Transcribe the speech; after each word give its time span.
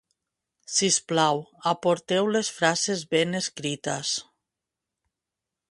Sisplau, 0.75 1.41
aporteu 1.73 2.31
les 2.39 2.49
frases 2.61 3.07
ben 3.13 3.41
escrites 3.41 4.17